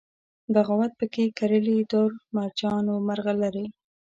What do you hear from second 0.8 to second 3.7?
پکښې کرلي دُر، مرجان و مرغلرې